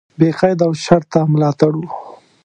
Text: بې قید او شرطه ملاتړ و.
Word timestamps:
بې 0.19 0.29
قید 0.39 0.59
او 0.65 0.71
شرطه 0.83 1.19
ملاتړ 1.33 1.71
و. 1.77 1.81